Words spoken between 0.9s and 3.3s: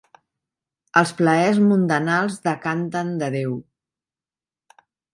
Els plaers mundanals decanten